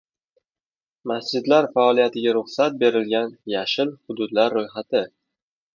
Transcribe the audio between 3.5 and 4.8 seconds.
“yashil” hududlar